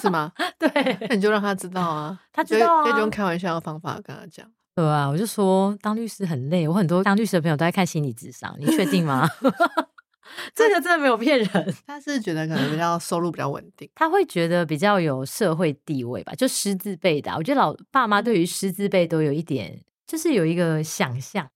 [0.00, 0.32] 是吗？
[0.58, 0.70] 对，
[1.08, 4.50] 那你就让他知道啊， 他知道啊，就用开玩笑的方法跟他讲。
[4.74, 9.28] 对啊，我就说当律师很累，我很多当律师的朋友都在看心理智商，你确定吗？
[10.54, 17.32] 这个真的没有骗人，他是觉得可能比较收入比较稳定，他会觉得比较有社会地位吧，就师资辈的。
[17.36, 21.48] 我觉得老爸妈对于师资辈都有一点，就是有一个想象。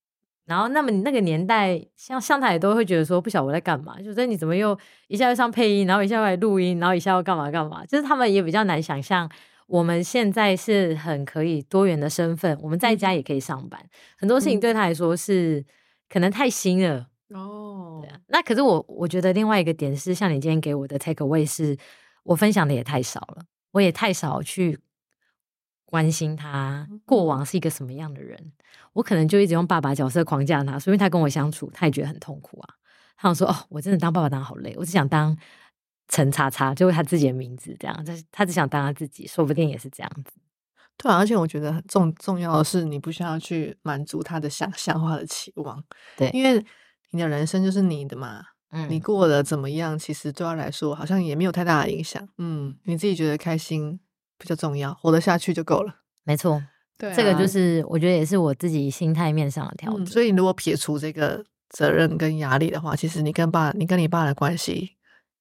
[0.47, 9.29] 然后，那么你那个年代，像像他也都会觉得说，不晓得我在干嘛，就是你怎么又一下又上配音，然后一下又来录音，然后一下又干嘛干嘛，就是他们也比较难想象，
[9.67, 13.85] 我们现在是很可以多元的身份，我们在家也可以上班，
[14.17, 15.65] 很多事情对他来说是
[16.09, 17.09] 可能太新了。
[17.31, 21.77] 哦，对啊，那可是我我觉得另外一个点是，像你今天给我的 take away 是，
[22.23, 24.79] 我分享的也太少了，我也太少去
[25.85, 28.53] 关心他过往是一个什么样的人，
[28.93, 32.75] 我可能就一直用爸爸角色框架他，所以他跟我相处，他也觉得很痛苦啊。
[33.17, 35.37] 他想说，哦，我真的当爸爸当好累，我只想当
[36.07, 40.33] 陈叉叉，就是他自己的名字这样，他他只想当他自己，说不定也是这样子。
[40.97, 45.83] 对，而且我觉得很重重要的是，你不需要去满足他的想象化的期望，
[46.17, 46.65] 对，因为。
[47.11, 53.99] 你的人生就是你的嘛，嗯，你过得怎么样，其实对他来说好像也没有太大的影响，嗯，你自己觉得开心
[54.39, 55.95] 比较重要，活得下去就够了。
[56.25, 56.63] 没错，
[56.99, 60.07] 对，这个就是我觉得也是我自己心态面上的调整。
[60.07, 64.97] 所以如果撇除这个责任跟压力的话，其实你跟爸，你跟你爸的关系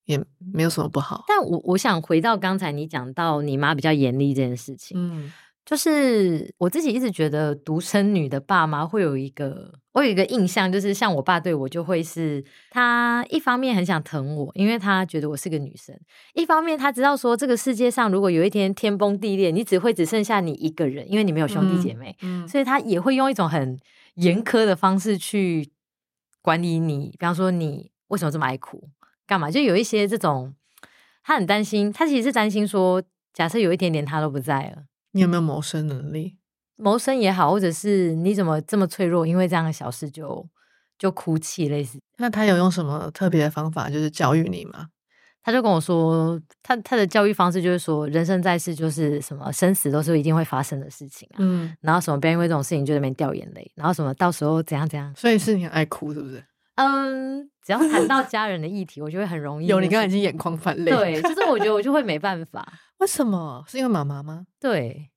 [0.06, 0.24] 也
[0.54, 1.26] 没有什么不好。
[1.28, 5.32] 但我我想回到刚才你讲到你妈比较严厉这件事情，嗯。
[5.66, 15.96] 就是我自己一直觉得独生女的爸妈会有一个，我有一个印象，就是像我爸对我就会是，他一方面很想疼我，因为他觉得我是个女生；
[16.36, 22.16] 一方面他知道说这个世界上如果有一天天崩地裂，你只会只剩下你一个人，因为你没有兄弟姐妹，
[22.48, 23.80] 所以他也会用一种很
[24.16, 25.72] 严苛的方式去
[26.44, 27.16] 管理你。
[27.18, 28.88] 比方说你为什么这么爱哭，
[29.26, 29.50] 干嘛？
[29.50, 30.54] 就有一些这种，
[31.24, 33.02] 他很担心，他其实是担心说，
[33.34, 34.84] 假设有一天连他都不在了。
[35.16, 36.36] 你有没有谋生能力？
[36.76, 39.26] 谋生也好，或者是你怎么这么脆弱？
[39.26, 40.46] 因为这样的小事就
[41.00, 41.98] 就哭泣，类似。
[42.18, 44.88] 那他有用什么特别的方法，就是教育你吗？
[45.42, 51.38] 他就跟我说，他他的教育方式就是说，人生在世就是什么生死都是一定会发生的事情啊。
[51.38, 51.74] 嗯。
[51.80, 55.16] 然后什么不要因为这种事情就在那边掉眼泪，然后什么到时候怎样怎样。
[55.16, 56.44] 所以是你很爱哭，是不是？
[56.76, 59.68] 嗯，只要谈到家人的议题，我就会很容易。
[59.68, 60.92] 有你刚才已经眼眶泛泪。
[60.92, 62.68] 对，就是我觉得我就会没办法。
[62.98, 63.64] 为什么？
[63.68, 64.48] 是因为妈妈吗？
[64.60, 65.12] 对，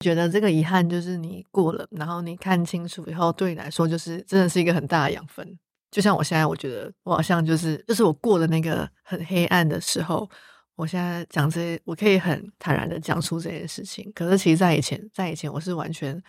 [0.00, 5.58] 觉得这个遗憾就是你过了，然后你看清楚以后，对你来说就是真的是一个很大的养分。
[5.90, 10.28] 就像我现在，我觉得我好像就是就是我过了那个很黑暗的时候，
[10.74, 14.10] 我现在讲这些，我可以很坦然的讲出这件事情。
[14.12, 16.20] 可是其实，在以前，在以前我是完全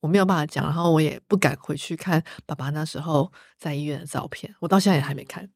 [0.00, 5.48] 我没有办法讲，然后我也不敢回去看爸爸那时候在医院的照片，我到现在也还没看。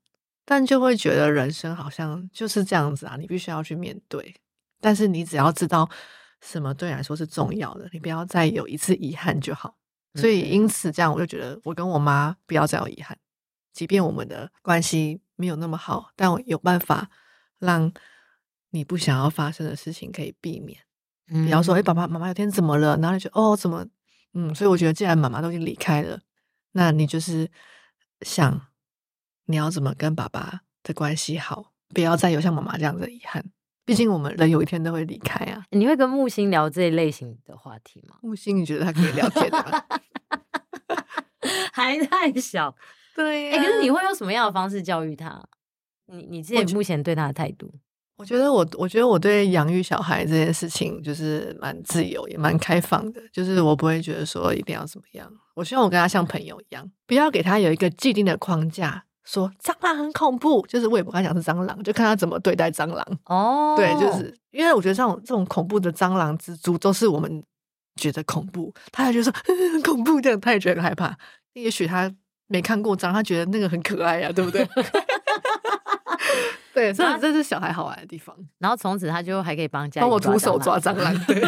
[0.46, 4.34] 但就会觉得人生好像就是这样子啊，你必须要去面对。
[4.80, 5.86] 但是你只要知道
[6.40, 9.76] 什么对你来说是重要的，你不要再有一次遗憾就好。
[10.14, 13.18] 所以因此这样，我就觉得我跟我妈不要再有遗憾，
[13.72, 17.10] 即便我们的关系没有那么好，但我有办法
[17.58, 17.92] 让
[18.70, 20.78] 你不想要发生的事情可以避免。
[21.26, 22.96] 比方说，哎，爸爸妈妈有天怎么了？
[22.98, 23.84] 然后你就哦，怎么？
[24.32, 26.20] 嗯，所以我觉得，既然妈妈都已经离开了，
[26.72, 27.50] 那你就是
[28.20, 28.60] 想
[29.46, 33.44] 你要怎么跟爸爸的关系好，不要再有像妈妈这样的遗憾。
[33.84, 35.64] 毕竟我们人有一天都会离开啊。
[35.70, 38.16] 你会跟木星聊这一类型的话题吗？
[38.20, 39.64] 木星，你觉得他可以了解吗？
[41.72, 42.74] 还太小，
[43.14, 43.52] 对。
[43.52, 45.40] 哎，可是你会用什么样的方式教育他？
[46.06, 47.72] 你你自己目前对他的态度？
[48.16, 53.20] 我觉得我，我觉得我对养育小孩这件事情就是蛮自由，也蛮开放的。
[53.32, 55.30] 就是我不会觉得说一定要怎么样。
[55.54, 60.64] 我希望我跟他像朋友一样，不要给他有一个既定的框架，说蟑螂很恐怖。
[60.66, 63.06] 就是我也不敢讲是蟑螂，就看他怎么对待蟑螂。
[63.26, 67.44] 哦，对，就是因为我觉得这种这种恐怖的蟑螂、蜘蛛都是我们
[67.96, 69.32] 觉得恐怖，他也觉得说
[69.72, 71.14] 很恐怖，这样他也觉得很害怕。
[71.52, 72.10] 也许他
[72.46, 74.66] 没看过蟑螂，他觉得那个很可爱呀，对不对？
[76.72, 78.36] 对，所以这是小孩好玩的地方。
[78.58, 81.24] 然后从此他就还可以帮家帮我徒手抓蟑螂。
[81.24, 81.42] 对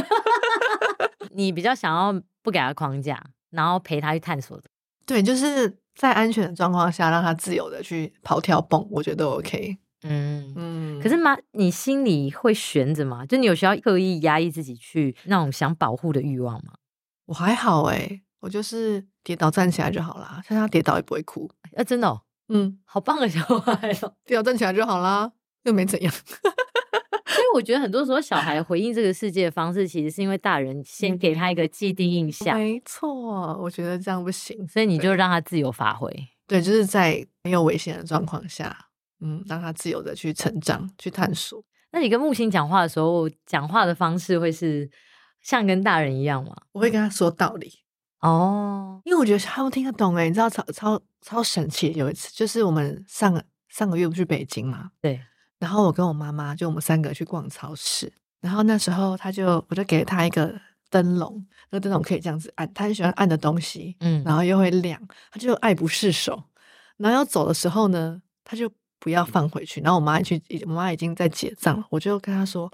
[1.33, 4.65] 你比较想要不给他框架，然后陪他去探索的。
[5.05, 9.77] 对，就是在安全的状况下，让他自由的去跑跳蹦，我觉得 OK。
[10.05, 11.01] 嗯嗯。
[11.03, 13.27] 可是妈，你心里会悬着吗？
[13.27, 16.75] 就你有需要刻意压抑自己去那种想保护的欲望吗？
[17.27, 21.51] 我还好哎，我就是跌倒站起来就好啦，像他跌倒也不会哭。
[21.77, 22.21] 啊，真的。
[22.49, 24.15] 嗯，好棒的小孩哦！
[24.25, 25.33] 跌倒，站起来就好啦，
[25.65, 26.15] 又没怎样。
[27.49, 32.59] 所以我觉得很多时候小孩回应这个世界的方式，其实是因为大人先给他一个既定印象。
[32.59, 36.13] 没错，我觉得这样不行，所以你就让他自由发挥。
[36.47, 38.77] 对，就是在没有危险的状况下，
[39.21, 41.65] 嗯，让他自由的去成长、去探索。
[41.93, 44.91] 那你跟木星讲话的时候，讲话的方式会是
[45.41, 46.55] 像跟大人一样吗？
[46.73, 47.73] 我会跟他说道理。
[48.21, 51.93] 哦，因为我觉得他都听得懂哎，你知道超超超神奇。
[51.95, 55.19] 有一次，就是我们上个上个月不去北京嘛，对。
[55.59, 66.43] 然后我跟我妈妈就我们三个去逛超市，然后那时候他就我就给了他一个灯笼，那个灯笼可以这样子按，他很喜欢按的东西，嗯，然后又会亮，他就爱不释手。
[66.97, 68.69] 然后要走的时候呢，他就
[68.99, 69.81] 不要放回去。
[69.81, 72.73] 然后我妈去，我妈已经在结账了，我就跟他说：“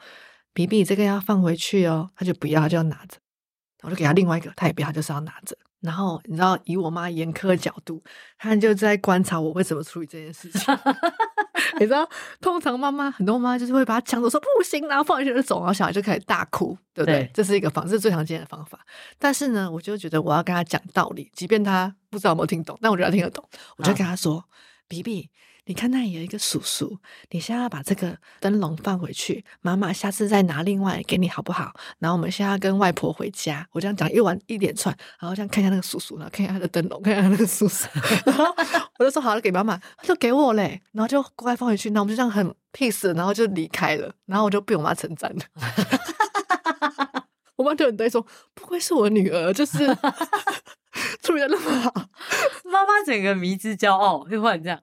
[0.55, 3.19] 比比，这个要放回去哦。”他就不要，他就要拿着。
[3.83, 5.55] 我就给他另外一个，他也不要，就是要拿着。
[5.81, 8.03] 然后你知道，以我妈严苛的角度，
[8.39, 10.75] 他就在观察我会怎么处理这件事情。
[11.81, 12.09] 你知道，
[12.41, 17.31] 通常妈妈很多妈妈就是会把他抢走，说不行，然后放下去就走，然后小孩就开始大哭，对不对？
[17.35, 18.79] 这是一个方，这是最常见的方法。
[19.19, 23.47] 但是呢，我就觉得我要跟他讲道理，即便他不知道有没有听懂，但我觉得他听得懂。
[23.77, 24.45] 我就跟他说
[24.89, 25.31] ：“比比。”
[25.67, 26.99] 你看那里有一个叔叔，
[27.31, 31.73] 你现在把这个灯笼放回去，妈妈下次再拿另外给你好不好？
[31.99, 37.89] 然后我们现在要跟外婆回家，我这样讲一完一连串，然后这样看一下那个叔叔，然后看一下他的灯笼，看一下那个叔叔，
[38.27, 38.45] 然后
[38.99, 45.43] 我就说好了给妈妈，他就给我嘞，然后就乖乖放回去，那我们就这样很 peace，然后就离开了，然后我就被我妈称赞了，
[47.57, 48.21] 我妈就很呆说，
[48.53, 49.79] 不愧是我女儿，就是
[51.23, 51.91] 处理的那么好，
[52.71, 54.79] 妈妈整个迷之骄傲，就换这样。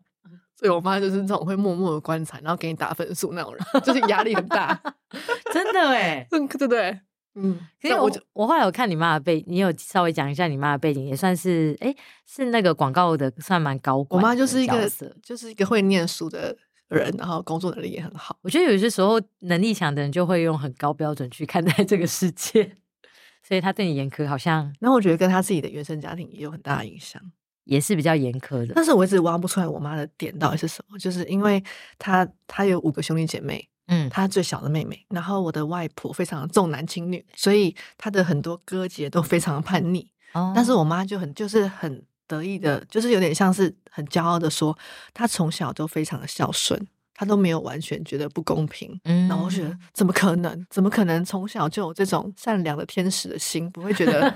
[0.61, 4.79] 对我妈就是这种会默默的观察，然后给你打分数那种人，就是压力很大，
[5.51, 6.99] 真的哎， 嗯，对对？
[7.33, 11.95] 嗯，所以我我后来有看你妈的背，你有稍微讲一下你妈的背景，也算是哎，
[12.27, 14.05] 是那个广告的，算蛮高。
[14.09, 14.87] 我妈就是一个
[15.23, 16.55] 就是一个会念书的
[16.89, 18.37] 人，然后工作能力也很好。
[18.41, 22.75] 我觉得有些时候能力强的人就会用很高标准去看待这个世界，
[23.41, 27.19] 所以他对你严苛，好像那我觉得跟他自己的原生家庭也有很大的影响。
[27.65, 30.97] 也是比较严苛的，但是我一直挖不出来我妈的点到底是什么。
[30.97, 31.63] 就是因为
[31.99, 40.09] 她她有五个兄弟姐妹，嗯，她最小的妹妹，然后我的外婆非常重男轻女，所以她的很多哥姐都非常的叛逆。
[40.33, 44.77] 哦，但是我妈就很就是很得意的，就是有点像是很骄傲的说，
[45.13, 48.99] 她从小都非常的孝顺，她都没有完全觉得不公平。
[49.03, 50.65] 嗯，然后我觉得怎么可能？
[50.69, 53.69] 怎么可能从小就有这种善良的天使的心？
[53.71, 54.33] 不会觉得？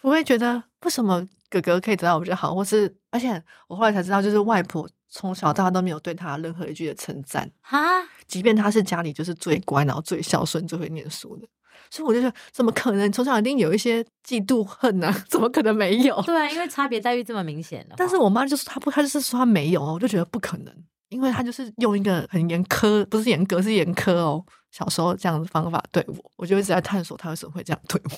[0.00, 1.26] 不会觉得为什么？
[1.50, 7.78] 哥哥可以得到我比较好，或是而且我后来才知道，就是外婆从小到大都没有对他任何一句的称赞哈，
[8.26, 11.48] 即便他是家里就是最乖，然后最孝顺、最会念书的，
[11.90, 13.10] 所以我就说怎么可能？
[13.10, 15.10] 从小一定有一些嫉妒恨呢？
[15.30, 16.20] 怎么可能没有？
[16.20, 17.94] 对啊，因为差别待遇这么明显了。
[17.96, 20.74] 但是我妈就是她不，她就是说她没有哦，我就觉得不可能，
[21.08, 28.10] 因为她就是用一个很严苛，不是严格是严苛哦，小时候这样的方法对我，我就一直在探索她为什么会这样对我。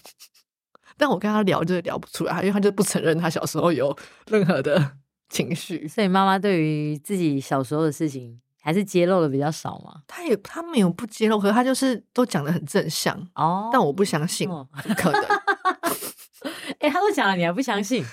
[1.01, 3.97] 但我跟他聊就是聊不出来，因为他就不承认他小时候有
[4.27, 4.93] 任何的
[5.31, 5.89] 情绪。
[5.89, 10.03] 所以妈妈对于自己小时候的事情还是揭露的比较少嘛？
[10.07, 15.23] 他也他没有不揭露，可是他就是都讲的很正向，哦，但我不相信，哦不可能。
[16.81, 18.05] 哎、他都讲了，你还不相信？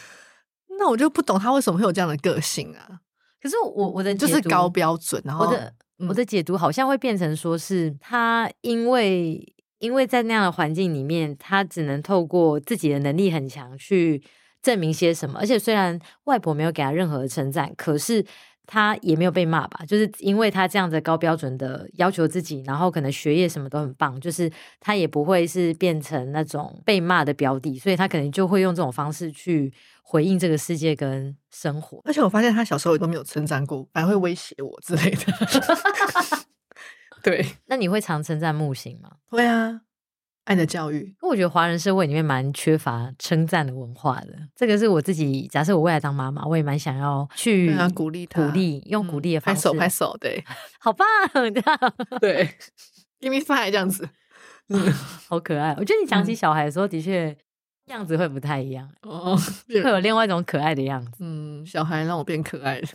[0.79, 3.01] 那我就不懂他为什么会有这样的个性啊，
[3.41, 9.43] 可是我我的就是高标准，然后我的嗯我的解读好像会变成说是他因为
[9.79, 14.21] 因为在那样的环境里面，他只能透过自己的能力很强去
[14.61, 18.25] 证明些什么，而且虽然外婆没有给他任何的称赞，可是。
[18.69, 24.51] 他也没有被骂吧，就是因为他这样子高标准的要求自己，然后可能学业什么都很棒，就是
[24.81, 29.73] 他也不会是变成那种被骂的标的，所以他可能就会用这种方式去
[30.03, 32.01] 回应这个世界跟生活。
[32.03, 36.46] 而且我发现他小时候都没有称赞过，反而会威胁我之类的。
[37.29, 39.11] 对， 那你会常称赞木星吗？
[39.27, 39.81] 会啊，
[40.45, 44.33] 爱的教育，因为我觉得华人社会里面蛮缺乏称赞的文化的。
[44.55, 50.43] 这个是我自己，假设我未来当妈妈，我也蛮想要去啊，鼓励他，鼓励，用鼓励的方式，嗯拍手拍手，对
[50.79, 52.45] 好棒，这样 对
[53.19, 54.07] ，give me five 这样子。
[54.69, 54.79] 嗯，
[55.27, 55.75] 好可爱。
[55.77, 57.35] 我觉得你讲起嗯小孩的时候，的确
[57.87, 62.87] 样子会不太一样，哦，会有另外一种可爱的样子，嗯，小孩让我变可爱了，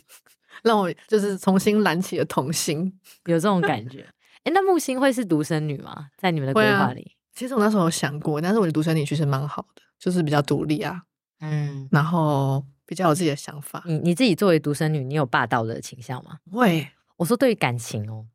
[0.63, 2.99] 让我就是重新燃起了童心。
[3.25, 4.05] 有这种感觉。
[4.43, 6.07] 哎，那木星会是独生女吗？
[6.17, 7.15] 在你们的规划里？
[7.33, 11.01] 其实我那时候有想过，但是我的独生女其实蛮好的，就是比较独立啊，
[11.39, 13.83] 嗯，然后比较有自己的想法。
[13.85, 16.37] 你你自己作为独生女，你有霸道的倾向吗？
[16.51, 16.87] 会
[17.17, 18.25] 我说对于感情哦，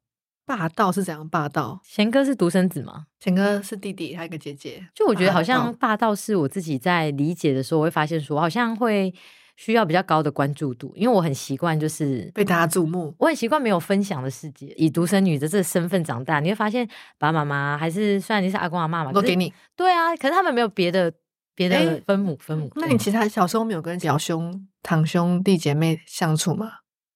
[0.47, 1.81] 霸道是怎样霸道？
[1.85, 3.07] 贤哥是独生子吗？
[3.21, 4.89] 贤哥是弟弟，还有一个姐姐。
[4.95, 9.15] 就我觉得好像霸道是我自己在理解的时候，我会发现说，好像会
[9.59, 13.13] 需要比较高的关注度，因为我很习惯就是被大家注目。
[13.19, 16.87] 我很习惯没有分享的世界，以独生女的这个身份长大，你会发现
[17.19, 21.13] 爸爸妈妈还是虽然你是阿公阿妈嘛，都给你，对啊，可是他们没有别的
[21.57, 26.71] 别的分母分母，那你其他小时候没有跟表兄、堂兄弟姐妹相处吗？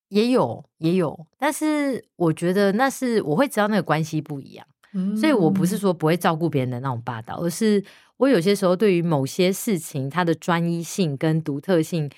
[0.08, 4.66] 也有也有，但是我觉得那是我会知道那个关系不一样。
[5.18, 7.82] 所以我不是嗯说不会照顾别人的那种霸道，而是
[8.18, 12.10] 我有些时候对于某些事情它的专一性跟独特性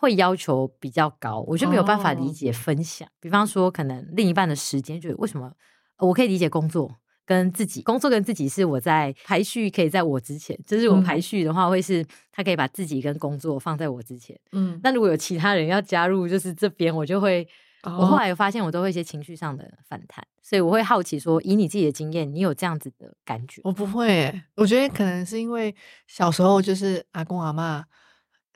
[0.00, 3.08] 会要求比较高，我就没有办法理哦解分享。
[3.20, 5.52] 比方说，可能另一半的时间，就为什么
[5.96, 6.98] 呃我可以理解工作。
[7.26, 14.34] 跟自己工作跟自己是我在排序，可以在我之前，就是我嗯排序的话，会是他可以把自己跟工作放在我之前。
[14.52, 17.46] 嗯，那如果有其他人要加入，就是这边我就会
[17.82, 23.60] 我后哦来有发现，我都会一些情绪上的反弹，所以我会好奇说，以你自己的经验，你有这样子的感觉？
[23.62, 25.74] 我不会耶，我觉得可能是因为
[26.06, 27.84] 小时候就是阿公阿妈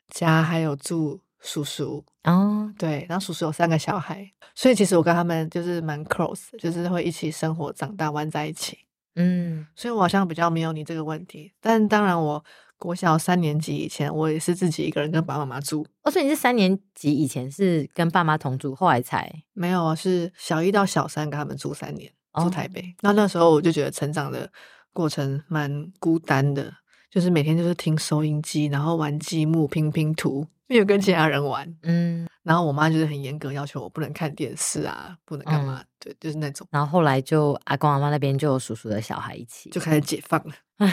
[0.09, 4.25] 家还有住叔叔，哦，对，然后叔叔有三个小孩，
[4.55, 8.77] 所以其实我跟他们就是蛮 close，就是会一起生活、长大、玩在一起，
[9.15, 11.51] 嗯，所以我好像比较没有你这个问题。
[11.59, 12.43] 但当然，我
[12.77, 22.95] 国小三年级以前，我也是自己一个人跟爸爸妈妈住，哦，所以你是三年级以前是跟爸妈同住，后来才没有啊，是小一到小三跟他们住三年，哦住台北。
[23.01, 24.49] 那那时候我就觉得成长的
[24.93, 26.73] 过程蛮孤单的，
[27.11, 31.67] 就是每天就是听收音机，然后玩积木、拼拼图，没有跟其他人玩。
[31.83, 40.53] 嗯，然后我妈就是很严格要求我不能看电视啊，不能干嘛，对，就是那种然后后来就阿公阿妈那边就有叔叔的小孩一起，就开始解放了。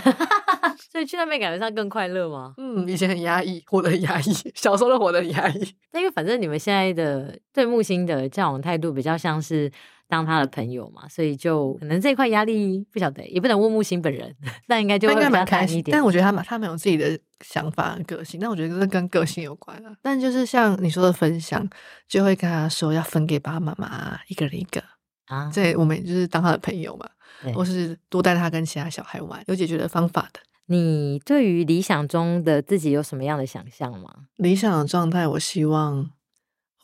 [0.93, 2.55] 所以去那边感觉上更快乐吗？
[2.59, 5.75] 嗯，以前很压抑，活得很压抑，小时候都活得很压抑。
[5.93, 9.71] 那因为反正你们现在的对木星的交往态度比较像是
[10.11, 14.35] 当他的朋友嘛，所以就可能这一块压力不晓得，也不能问木星本人，
[14.67, 15.93] 那应该就会蛮开心，一点。
[15.93, 19.97] 但我觉得他蛮他们有自己的想法、个性，但我觉得这跟个性有关啊。
[20.03, 21.67] 但就是像你说的分享，
[22.09, 24.83] 就会跟他说要分给爸爸妈妈一个人一个，
[25.27, 27.09] 啊，这我们就是当他的朋友嘛，
[27.55, 30.41] 或是多带他跟其他小孩玩，有解决的方法的。
[30.67, 34.09] 你对于理想中的自己有什么样的想象吗？
[34.37, 36.11] 理想的状态，我希望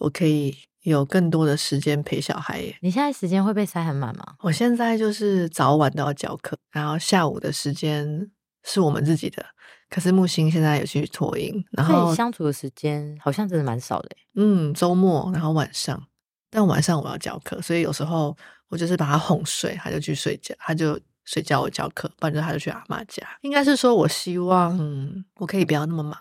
[0.00, 0.56] 我可以
[0.90, 2.76] 有更多的时间陪小孩耶。
[2.80, 4.34] 你现在时间会被塞很满吗？
[4.40, 8.30] 我现在就是早晚都要教课，然后下午的时间
[8.64, 9.44] 是我们自己的。
[9.88, 14.16] 可是木星现在有去托婴，然后相处的时间好像真的蛮少的欸。
[14.34, 16.02] 嗯，周末然后晚上，
[16.50, 18.36] 但晚上我要教课，所以有时候
[18.68, 23.24] 我就是把他哄睡，他就去睡觉，他就睡觉，我教课，不然就他就去阿妈家。
[23.42, 26.20] 应该是说我希望、嗯我可以不要那么忙，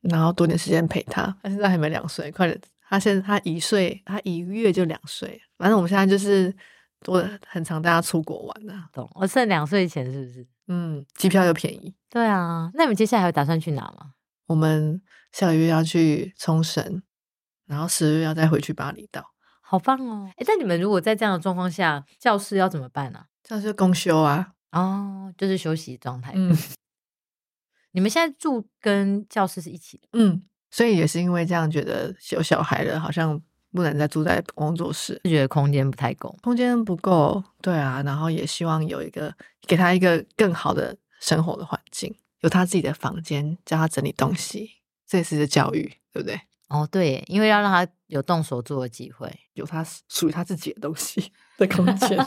[0.00, 1.22] 然后多点时间陪他。
[1.42, 2.60] 他现在还没两岁，快点，
[2.94, 5.40] 他现在他一岁，他一个月就两岁。
[5.58, 6.54] 反正我们现在就是
[7.06, 9.10] 我很常带他出国玩啊，懂？
[9.14, 10.46] 我剩两岁前是不是？
[10.68, 11.94] 嗯，机票又便宜。
[12.08, 14.12] 对啊，那你们接下来还有打算去哪吗？
[14.46, 17.02] 我们下个月要去冲绳，
[17.66, 19.32] 然后十月要再回去巴厘岛。
[19.60, 20.30] 好棒哦！
[20.36, 26.32] 哎，但你们如果在这样的状况下，教室要怎么办呢、这样是公休啊，哦，就是休息状态。
[26.34, 26.56] 嗯
[27.92, 30.42] 你们现在住跟教室是一起的，嗯，
[30.74, 36.36] 所以也是因为这样觉得有小孩了，好像不能再住在工作室，就觉得空间不太够。
[36.42, 39.32] 空间不够，对啊，然后也希望有一个
[39.68, 44.68] 给他一个更好的生活的环境，有他自己的房间，教他整理东西，
[45.06, 46.40] 这也是教育，对不对？
[46.68, 49.32] 哦，对，因为要让他有动手做的机会。
[49.52, 52.18] 有他属于他自己的东西的空间。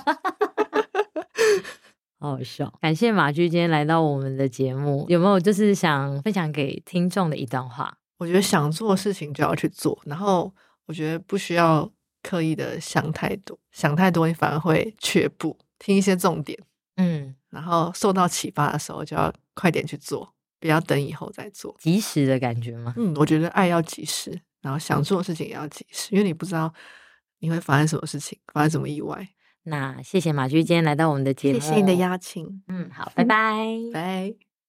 [2.18, 2.74] 好好笑！
[2.80, 7.98] 感谢马驹今天来到我们的节目，有没有就是想分享给听众的一段话？
[8.18, 10.54] 我觉得想做的事情就要去做，然后
[10.86, 11.90] 我觉得不需要
[12.24, 15.58] 刻意的想太多，想太多你反而会却步。
[15.80, 16.58] 听一些重点，
[16.96, 21.76] 嗯，然后受到启发的时候就要快点去做，不要等以后再做。
[21.80, 22.96] 及时的感觉吗？
[22.98, 26.74] 嗯，我觉得爱要及时，然后想做的事情也要及时，因为你不知道
[27.42, 29.28] 你会发生什么事情，发生什么意外。
[29.66, 34.47] 那谢谢马驹今天来到我们的节目，谢谢你的邀请，嗯，好，拜拜，拜。